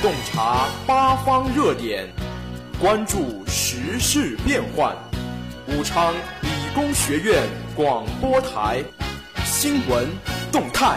[0.00, 2.08] 洞察八方热点，
[2.78, 4.96] 关注时事变幻。
[5.66, 7.42] 武昌理工学院
[7.74, 8.80] 广播台
[9.44, 10.08] 新闻
[10.52, 10.96] 动态。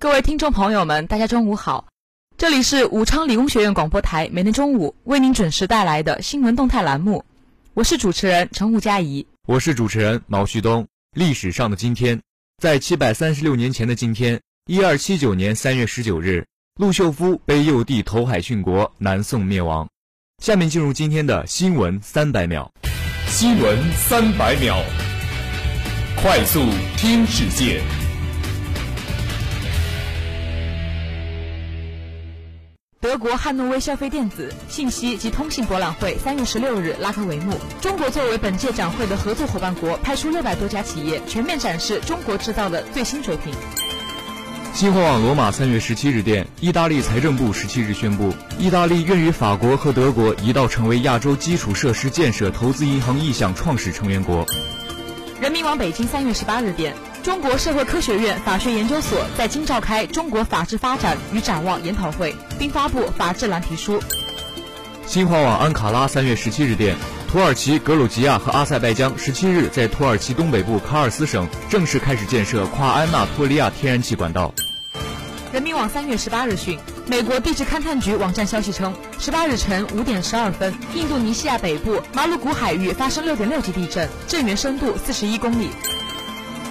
[0.00, 1.86] 各位听众朋友们，大家中午好，
[2.36, 7.24] 这里是武昌理工学院广播台每天中午为您准时带来的新闻动态栏目，
[7.74, 10.84] 我是主持人陈吴佳怡，我是主持人毛旭东。
[11.16, 12.20] 历史上的今天，
[12.60, 16.44] 在七百三十六年前的今天，一二七九年三月十九日，
[16.76, 19.88] 陆秀夫被幼帝投海殉国，南宋灭亡。
[20.42, 22.68] 下面进入今天的新闻三百秒。
[23.28, 24.82] 新闻三百秒，
[26.20, 27.80] 快速听世界。
[33.00, 37.56] 德国汉诺威消费电子、信息及通信博览会三月十六日拉开帷幕。
[37.80, 43.54] 中国作为本届展会的合作伙伴国，派出六百多家企业，全面展示中国制造的最新水平。
[44.74, 54.44] 新华网罗马三月十七日电，意大利财政部十七日宣布，意大利愿与法国和德国一道成为亚洲基础设施建设投资银行意向创始成员国。
[55.40, 56.92] 人民网北京三月十八日电。
[57.22, 64.02] 中国社会科学院法学研究所在京召开中国法治发展与展望研讨会，并发布法治蓝皮书。
[65.06, 66.96] 新华网安卡拉三月十七日电，
[67.30, 74.52] 土耳其、格鲁吉亚和阿塞拜疆十七日在土耳其东北部卡尔斯省正式开始建设跨安纳托利亚天然气管道。
[75.54, 85.68] 人民网三月十八日讯，美国地质勘探局网站消息称，十八日晨五点十二分，印度尼西亚北部马鲁古海域发生六点六级地震，震源深度四十一公里。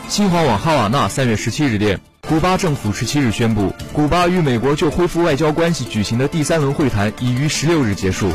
[0.09, 8.29] 新华网哈瓦那三月十七日电，古巴政府十七日宣布，古巴与美国就恢复外交关系举行的第三轮会谈已于十六日结束。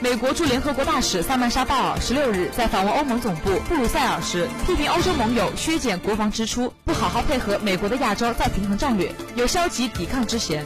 [0.00, 10.64] 美国驻联合国大使萨曼莎·鲍尔十六日在访问欧盟总部布鲁塞尔时，批评欧洲盟友削减国防支出，不好好配合美国的亚洲再平衡战略，有消极抵抗之嫌。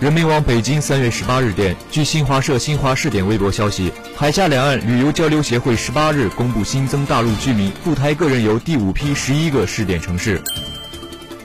[0.00, 10.42] 人民网北京三月十八日电，据新华社新华视点微博消息，海峡两岸旅游交流协会十八日公布新增大陆居民赴台个人游第五批十一个试点城市。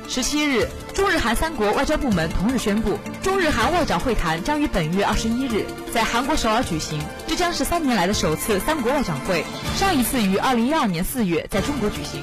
[0.09, 9.46] 十七日，中日韩三国外交部门同日宣布，中日韩外长会谈将于本月二十一日在韩国首尔举行，这将是三年来的首次三国外长会，
[9.78, 12.22] 上一次于二零一二年四月在中国举行。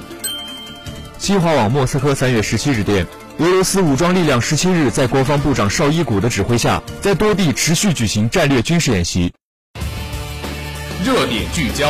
[1.17, 3.05] 新华网莫斯科三月十七日电。
[3.39, 9.33] 俄罗斯武装力量十七日在国防部长绍伊古的指挥下，在多地持续举行战略军事演习。
[11.05, 11.89] 热点聚焦，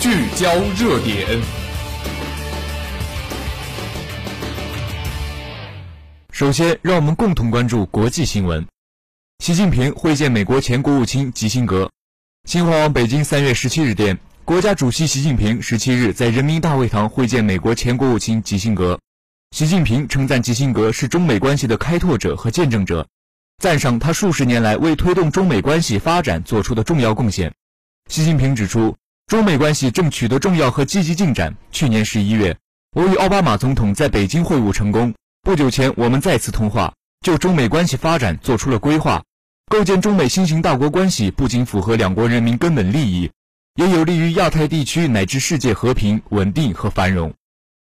[0.00, 1.57] 聚焦热点。
[6.38, 8.64] 首先，让我们共同关注国际新闻。
[9.40, 11.90] 习近平会见美国前国务卿基辛格。
[12.44, 19.00] 新华网北京三月十七日电，国家主席习近平十七日在人民大会堂会见美国前国务卿基辛格。
[19.50, 23.08] 习近平称赞基辛格是中美关系的开拓者和见证者，
[23.60, 27.52] 赞赏他数十年来为推动中美关系发展做出的重要贡献。
[28.08, 28.96] 习近平指出，
[29.26, 31.56] 中美关系正取得重要和积极进展。
[31.72, 32.56] 去年十一月，
[32.92, 35.12] 我与奥巴马总统在北京会晤成功。
[35.48, 36.92] 不久前，我们再次通话，
[37.22, 39.24] 就中美关系发展做出了规划。
[39.70, 43.30] 构建中美新型大国关系，不仅符合两国人民根本利益，
[43.76, 47.32] 也有利于亚太地区乃至世界和平、稳定和繁荣。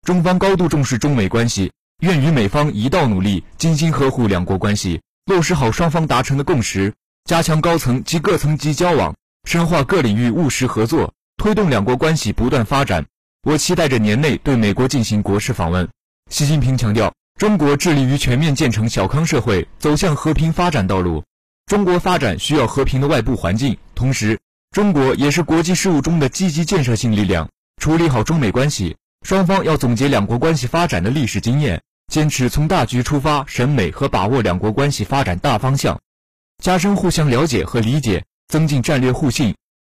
[0.02, 1.72] 中方高度重视中美关系，
[2.02, 6.94] 愿与美方一道努力，精心呵护两国关系，落实好双方达成的共识，
[7.24, 9.12] 加强高层及各层级交往，
[9.42, 13.04] 深化各领域务实合作，推动两国关系不断发展。
[13.42, 15.88] 我期待着年内对美国进行国事访问。
[16.30, 21.24] 习近平强调，中国致力于全面建成小康社会，走向和平发展道路。
[21.64, 24.38] 中国发展需要和平的外部环境，同时，
[24.72, 27.48] 中国也是国际事务中的积极建设性力量。
[27.80, 28.94] 处理好中美关系。
[29.22, 31.80] 双方要总结两国关系发展的历史经验，
[32.12, 35.98] 坚持从大局出发审美和把握两国关系发展大方向，
[36.62, 39.54] 加深互相了解和理解，增进战略互信，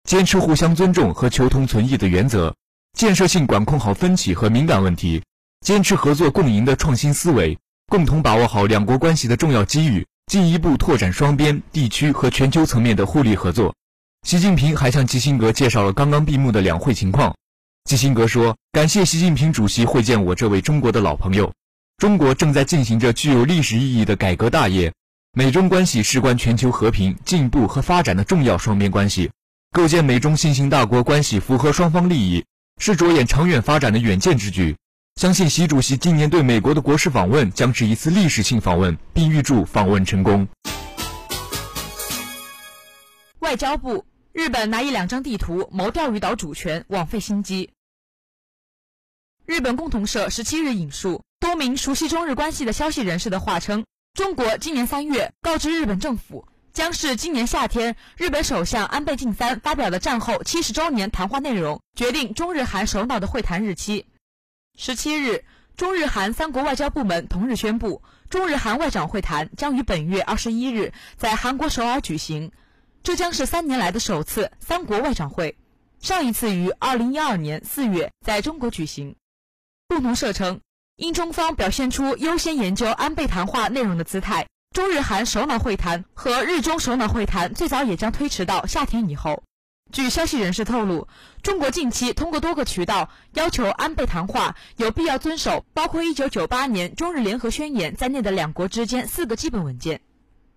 [0.07, 2.56] 坚持互相尊重和求同存异的原则，
[2.96, 5.24] 建设性管控好分歧和敏感问题，
[5.62, 13.75] 坚持合作共赢的创新思维，共同把握好两国关系的重要机遇，进一步拓展双边、地区和全球层面的互利合作。
[14.24, 17.36] 习近平还向基辛格介绍了刚刚闭幕的两会情况。
[17.84, 21.54] 基辛格说：“感谢习近平主席会见我这位中国的老朋友。
[21.98, 24.92] 中国正在进行着具有历史意义的改革大业，
[25.34, 29.30] 美中关系事关全球和平、进步和发展的重要双边关系，
[29.72, 32.46] 构建美中新型大国关系符合双方利益，
[32.80, 34.75] 是着眼长远发展的远见之举。
[35.16, 40.48] 相信习主席今年对美国的国事访问将是一次历史性访问，并预祝访问成功。”
[43.40, 44.06] 外交部。
[44.34, 47.72] 日本拿一两张地图谋钓鱼岛主权，枉费心机。
[49.46, 53.84] 日本共同社十七日引述多名熟悉中日关系的消息人士的话称，
[54.14, 64.06] 中国今年三月告知日本政府，将是今年夏天日本首相安倍晋三发表的战后七十周年谈话内容，决定中日韩首脑的会谈日期。
[64.77, 65.44] 十七日，
[65.77, 72.51] 中日韩三国外交部门同日宣布，中日韩外长会谈将于本月二十一日在韩国首尔举行，
[73.03, 75.57] 这将是三年来的首次三国外长会，
[76.00, 79.15] 上一次于二零一二年四月在中国举行。
[79.88, 80.59] 共同社称。
[80.97, 84.45] 因中方表现出优先研究安倍谈话内容的姿态，
[84.75, 89.41] 中日韩首脑会谈和日中首脑会谈最早也将推迟到夏天以后。
[89.92, 91.08] 据消息人士透露，
[91.44, 100.02] 中国近期通过多个渠道要求安倍谈话有必要遵守包括1998年中日联合宣言在内的两国之间四个基本文件。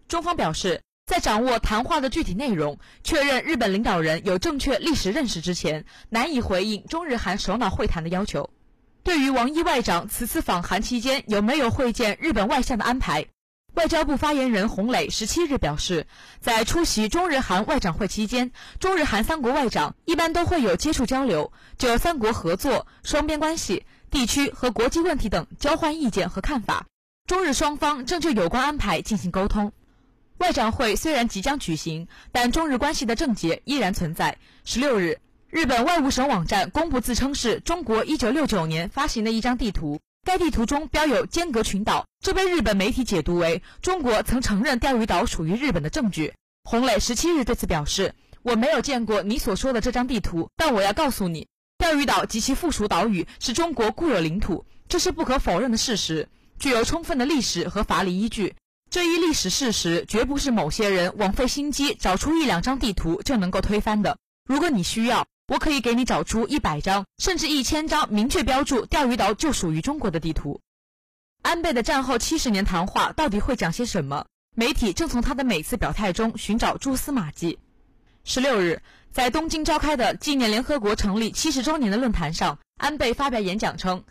[0.07, 8.51] 中方表示，在掌握谈话的具体内容、确认日本领导人有正确历史认识之前，难以回应中日韩首脑会谈的要求。
[9.03, 13.27] 对于王毅外长此次访韩期间有没有会见日本外相的安排，
[13.75, 16.07] 外交部发言人洪磊十七日表示，
[16.41, 26.87] 在出席中日韩外长会期间，中日韩三国外长一般都会有接触交流，就三国合作、双边关系、地区和国际问题等交换意见和看法。
[27.27, 29.73] 中日双方正就有关安排进行沟通。
[30.39, 34.39] 外长会虽然即将举行，但中日关系的症结依然存在。
[34.65, 35.19] 十六日。
[35.51, 46.33] 日本外务省网站公布自称是中国一九六九年发行的一张地图，该地图中标有间隔群岛，这被日本媒体解读为中国曾承认钓鱼岛属于日本的证据。
[46.65, 56.27] 洪磊十七日对此表示：“我没有见过你所说的这张地图，但我要告诉你，钓鱼岛及其附属岛屿是中国固有领土，这是不可否认的事实，
[56.59, 58.55] 具有充分的历史和法理依据。
[58.91, 64.17] 这一历史事实绝不是某些人枉费心机找出一两张地图就能够推翻的。
[64.49, 70.61] 如果你需要。”我可以给你找出一百张，甚至一千张明确标注钓鱼岛就属于中国的地图。
[71.43, 74.25] 安倍的战后七十年谈话到底会讲些什么？
[74.57, 77.59] 媒体正从他的每次表态中寻找蛛丝马迹。
[78.25, 78.81] 十六日，
[79.13, 84.05] 在东京召开的纪念联合国成立七十周年的论坛上，安倍发表演讲称，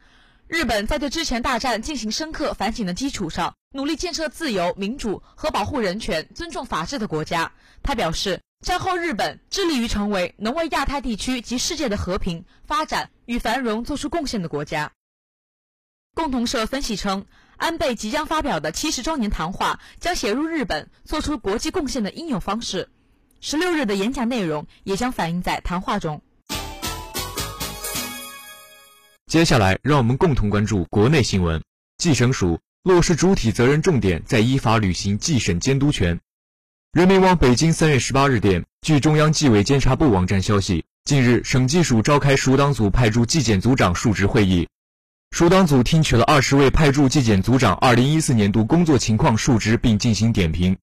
[0.47, 7.51] 日本在对之前大战进行深刻反省的基础上，努力建设自由、民主和保护人权、尊重法治的国家。
[7.83, 8.39] 他表示。
[8.63, 14.93] 战后，日本致力于成为能为亚太地区及世界的和平发展与繁荣做出贡献的国家。
[16.15, 17.25] 共同社分析称，
[17.57, 22.87] 安倍即将发表的七十周年谈话将写入日本做出国际贡献的应有方式。
[23.41, 26.21] 十六日的演讲内容也将反映在谈话中。
[29.25, 31.61] 接下来，让我们共同关注国内新闻。
[31.97, 36.19] 计审署落实主体责任重点，在依法履行纪审监督权。
[36.91, 44.67] 人民网北京三月十八日电，据中央纪委监察部网站消息，近日省纪署召开属党组派驻纪检组长述职会议，
[45.31, 50.75] 属党组听取了二十位派驻纪检组长二零一四年度工作情况述职，并进行点评。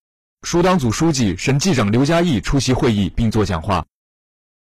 [0.42, 3.84] 属党组书记、省纪长刘家义出席会议并作讲话。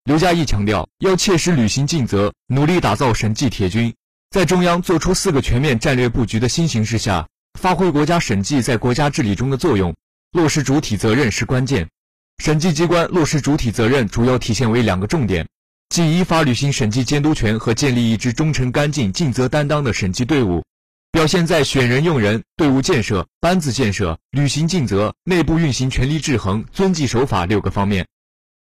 [0.04, 3.94] 刘家义强调，要切实履行尽责，努力打造审计铁军，
[4.32, 7.28] 在中央作出四个全面战略布局的新形势下，
[7.60, 9.96] 发挥国家审计在国家治理中的作用。
[10.34, 11.90] 落实主体责任是关键，
[12.38, 15.48] 审计机关落实主体责任主要体现为两个重点，
[15.90, 20.64] 即依法履行审计监督权和建立一支忠诚、干净、尽责担当的审计队伍，
[21.12, 28.06] 表现在选人用人、队伍建设、班子建设、履行尽责、内部运行权力制衡、遵纪守法六个方面。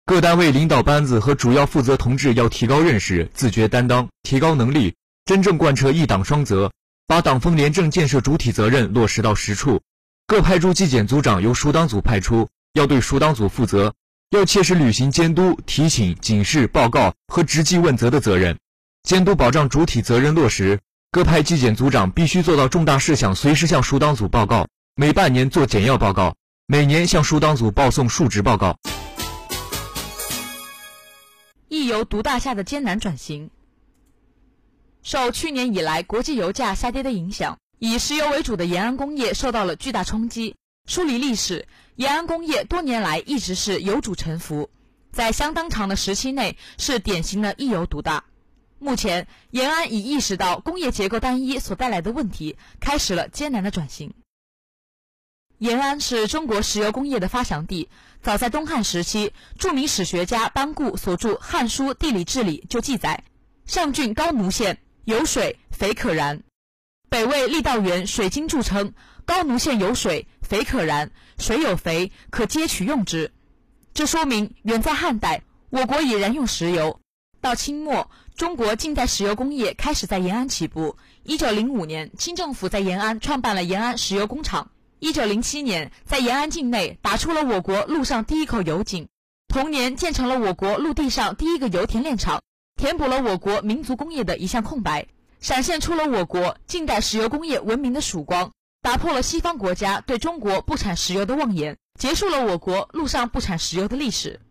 [0.06, 4.94] 各单位领导班子和主要负责同志要提高认识、自觉担当、提高能力，
[5.26, 6.72] 真正贯彻一党双责，
[7.08, 9.82] 把党风廉政建设主体责任落实到实处。
[10.28, 13.96] 各派驻纪检组长由属党组派出，要对属党组负责，
[14.30, 18.60] 要切实履行监督、提醒、警示、报告和直纪问责的责任，
[19.02, 20.80] 监督保障主体责任落实。
[21.12, 26.36] 各派纪检组长必须做到重大事项随时向属党组报告，每半年做简要报告，
[26.68, 28.78] 每年向属党组报送述职报告。
[31.68, 33.50] 易油独大下的艰难转型，
[35.06, 37.60] 受去年以来国际油价下跌的影响。
[37.78, 40.56] 以石油为主的延安工业受到了巨大冲击。
[40.90, 44.72] 梳理历史，延安工业多年来一直是油主沉浮，
[45.12, 48.24] 在相当长的时期内是典型的一油独大。
[48.80, 54.16] 目前，延安已意识到工业结构单一所带来的问题，开始了艰难的转型。
[55.60, 57.90] 延安是中国石油工业的发祥地，
[58.24, 63.24] 早在东汉时期，著名史学家班固所著《汉书地理志》里就记载：
[63.68, 66.42] 上郡高奴县有水，肥可燃。
[67.10, 68.92] 北魏郦道元《水经注》称
[69.24, 73.32] ：“高奴县有水，肥可燃，水有肥，可接取用之。”
[73.94, 77.00] 这说明远在汉代，我国已燃用石油。
[77.40, 80.98] 到清末，中国近代石油工业开始在延安起步。
[81.22, 84.72] 一九零五年，清政府在延安创办了延安石油工厂。
[84.98, 89.06] 一九零七年，在延安境内打出了我国陆上第一口油井；
[89.48, 92.42] 同年，建成了我国陆地上第一个油田炼厂，
[92.76, 95.08] 填补了我国民族工业的一项空白，
[95.40, 98.52] 闪现出了我国近代石油工业文明的曙光，
[98.82, 104.42] 打破了西方国家对中国不产石油的妄言，结束了我国陆上不产石油的历史。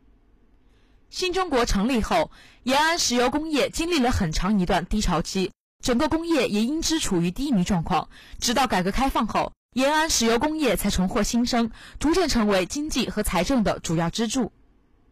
[1.10, 2.30] 新中国成立后，
[2.62, 5.52] 延安石油工业经历了很长一段低潮期，
[5.84, 8.08] 整个工业也因之处于低迷状况，
[8.40, 9.52] 直到改革开放后。
[9.74, 14.52] 延安石油工业才重获新生，逐渐成为经济和财政的主要支柱。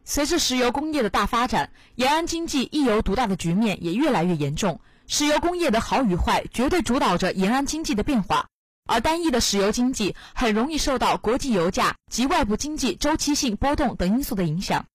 [0.05, 4.81] 随着石油工业的大发展，延安经济一油独大的局面也越来越严重。
[5.07, 8.47] 石油工业的好与坏绝对主导着延安经济的变化，
[8.87, 14.87] 而单一的石油经济很容易受到国际油价及外部经济周期性波动等因素的影响。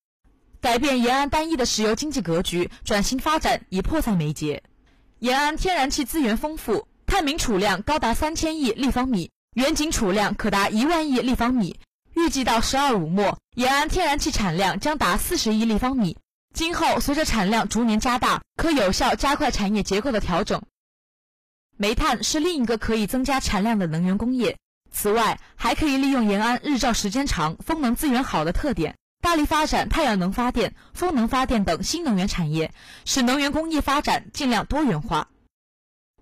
[0.59, 4.63] 改变延安单一的石油经济格局，转型发展已迫在眉睫。
[5.19, 9.29] 延安天然气资源丰富，探明储量高达三千亿立方米。
[9.53, 11.79] 远景储量可达一万亿立方米，
[12.27, 16.17] 预计到“十二五”末，延安天然气产量将达四十亿立方米。
[16.53, 20.61] 今后随着产量逐年加大，可有效加快产业结构的调整。
[21.77, 24.57] 煤炭是另一个可以增加产量的能源工业。
[24.91, 32.73] 此外，还可以利用延安日照时间长、风能资源好的特点，大力发展太阳能发电、风能发电等新能源产业，
[33.05, 35.29] 使能源工业发展尽量多元化。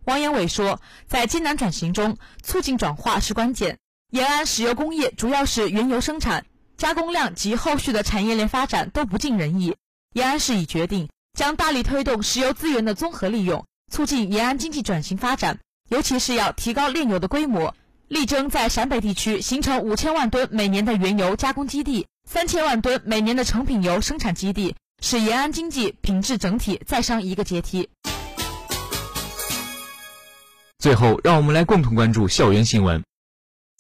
[0.03, 3.79] 王延伟说，在艰难转型中，促进转化是关键。
[4.15, 6.45] 延安石油工业主要是原油生产，
[6.77, 9.75] 加工量及后续的产业链发展都不尽人意。
[10.13, 17.75] 延安市已决定将大力推动石油资源的综合利用，促进延安经济转型发展，尤其是要提高炼油的规模，
[18.07, 27.89] 力争在陕北地区形成五千万吨每年的原油加工基地，三千万吨每年的成品油生产基地，使延安经济品质整体再上一个阶梯。
[30.79, 33.03] 最后，让我们来共同关注校园新闻。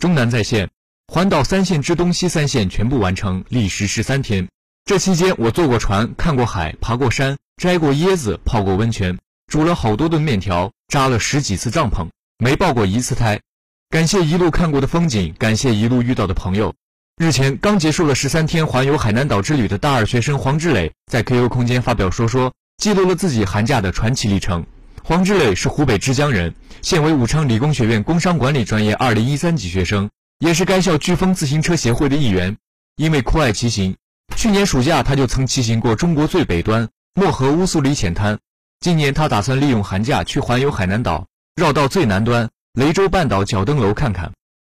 [0.05, 0.69] 中南在线，
[1.07, 4.47] 环岛三线之东西三线全部完成，历时十三天。
[4.85, 12.07] 这期间，我坐过船，看过海，爬过山，摘过椰子，泡过温泉，煮了好多顿面条，扎了十几次帐篷，
[12.37, 13.41] 没爆过一次胎。
[13.89, 16.75] 感谢一路看过的风景，感谢一路遇到的朋友。
[17.17, 24.67] 日前刚结束了十三天环游海南岛之旅的大二学生黄志磊，在 QQ 空间发表说说，记录了自己寒假的传奇历程。
[25.07, 30.09] 黄志磊是湖北枝江人，现为武昌理工学院工商管理专业二零一三级学生，
[30.39, 32.57] 也是该校飓风自行车协会的一员。
[32.95, 33.95] 因为酷爱骑行，
[34.35, 38.39] 去年暑假他就曾骑行过中国最北端漠河乌苏里浅滩。
[38.79, 44.33] 今年他打算利用寒假去环游海南岛，绕到最南端雷州半岛角灯楼看看。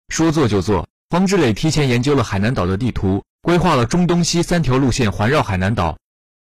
[0.09, 5.97] 说做就做，黄志磊提前研究了海南岛的地图，规划了中东西三条路线环绕海南岛。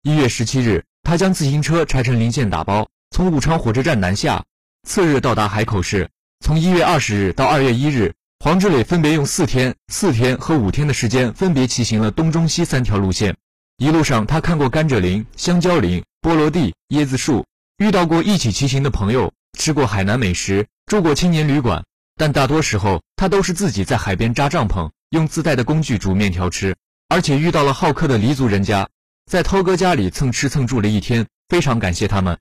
[0.02, 2.88] 一月十七日，他将自行车拆成零件打包。
[3.12, 4.44] 从武昌火车站南下，
[4.88, 6.10] 次日到达海口市。
[6.46, 13.36] 从一月二十日到二月一日，黄志磊分别用四天、四天和五天的时间，分别骑行了东中西三条路线。
[13.78, 17.46] 一路上，他看过甘蔗林、香蕉林、菠萝地、椰子树，
[17.78, 21.84] 遇到过一起骑行的朋友，吃过海南美食，住过青年旅馆。
[22.16, 26.76] 但大多时候，他都是自己在海边扎帐篷，用自带的工具煮面条吃。
[27.10, 28.88] 而且遇到了好客的黎族人家，
[29.26, 32.38] 在涛哥家里蹭吃蹭住了一天，非常感谢他们。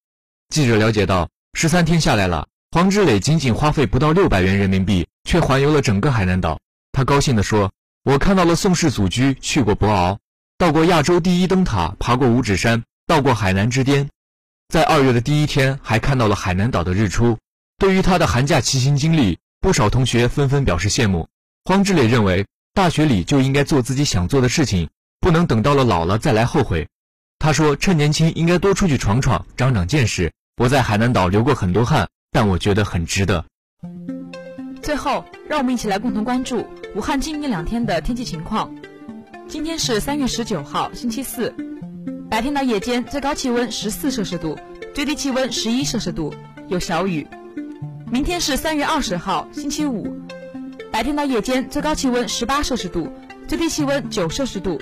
[0.49, 6.59] 记者了解到，十三天下来了，黄志磊仅仅花费不到六百元人民币，却环游了整个海南岛。
[6.93, 7.73] 他高兴地说
[8.05, 10.19] ：“我看到了宋氏祖居，去过博鳌，
[10.57, 14.09] 到过亚洲第一灯塔，爬过五指山，到过海南之巅。
[14.69, 17.37] 在二月的第一天，还看到了海南岛的日出。”
[17.79, 21.29] 对于他的寒假骑行经历，不少同学纷纷表示羡慕。
[21.65, 24.89] 黄志磊认为，大学里就应该做自己想做的事情，
[25.21, 26.89] 不能等到了老了再来后悔。
[27.39, 30.33] 他说：“趁年轻，应该多出去闯闯，长长见识。
[30.57, 33.45] 我在海南岛流过很多汗，但我觉得很值得。”
[34.83, 38.75] 最后，让我们一起来共同关注武汉今明两天的天气情况。
[39.49, 41.55] 今天是三月十九号，星期四，
[42.29, 44.59] 白天到夜间最高气温十四摄氏度，
[44.95, 46.35] 最低气温十一摄氏度，
[46.69, 47.27] 有小雨。
[48.11, 50.21] 明天是三月二十号，星期五，
[50.91, 53.13] 白天到夜间最高气温十八摄氏度，
[53.47, 54.81] 最低气温九摄氏度。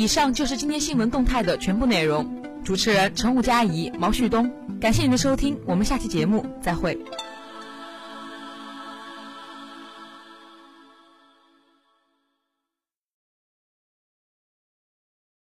[0.00, 2.42] 以上就是今天新闻动态的全部内容。
[2.64, 4.50] 主持人：陈武佳怡、毛旭东。
[4.80, 6.98] 感谢您的收听，我们下期节目再会。